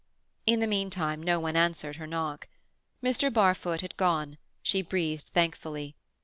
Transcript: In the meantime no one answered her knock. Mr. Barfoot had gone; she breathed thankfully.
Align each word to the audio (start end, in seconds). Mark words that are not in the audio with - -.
In 0.47 0.61
the 0.61 0.65
meantime 0.65 1.21
no 1.21 1.39
one 1.39 1.55
answered 1.55 1.97
her 1.97 2.07
knock. 2.07 2.47
Mr. 3.03 3.31
Barfoot 3.31 3.81
had 3.81 3.97
gone; 3.97 4.39
she 4.63 4.81
breathed 4.81 5.27
thankfully. 5.27 5.95